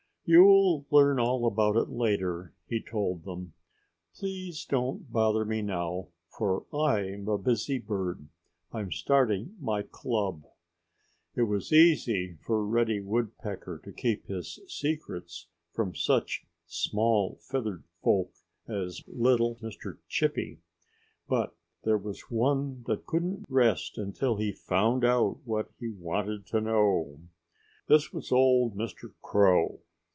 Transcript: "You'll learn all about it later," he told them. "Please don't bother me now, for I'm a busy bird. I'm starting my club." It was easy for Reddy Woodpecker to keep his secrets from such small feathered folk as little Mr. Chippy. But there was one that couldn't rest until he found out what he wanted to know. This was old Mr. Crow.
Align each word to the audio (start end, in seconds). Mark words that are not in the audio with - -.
"You'll 0.23 0.85
learn 0.89 1.19
all 1.19 1.45
about 1.45 1.75
it 1.75 1.89
later," 1.89 2.53
he 2.65 2.81
told 2.81 3.25
them. 3.25 3.51
"Please 4.15 4.63
don't 4.63 5.11
bother 5.11 5.43
me 5.43 5.61
now, 5.61 6.07
for 6.29 6.65
I'm 6.73 7.27
a 7.27 7.37
busy 7.37 7.79
bird. 7.79 8.29
I'm 8.71 8.93
starting 8.93 9.55
my 9.59 9.81
club." 9.81 10.43
It 11.35 11.41
was 11.41 11.73
easy 11.73 12.37
for 12.45 12.65
Reddy 12.65 13.01
Woodpecker 13.01 13.81
to 13.83 13.91
keep 13.91 14.27
his 14.27 14.61
secrets 14.69 15.47
from 15.73 15.95
such 15.95 16.45
small 16.65 17.37
feathered 17.41 17.83
folk 18.01 18.31
as 18.69 19.03
little 19.07 19.57
Mr. 19.57 19.97
Chippy. 20.07 20.61
But 21.27 21.57
there 21.83 21.97
was 21.97 22.31
one 22.31 22.83
that 22.87 23.05
couldn't 23.05 23.43
rest 23.49 23.97
until 23.97 24.37
he 24.37 24.53
found 24.53 25.03
out 25.03 25.39
what 25.43 25.71
he 25.77 25.89
wanted 25.89 26.45
to 26.47 26.61
know. 26.61 27.19
This 27.89 28.13
was 28.13 28.31
old 28.31 28.77
Mr. 28.77 29.11
Crow. 29.21 29.81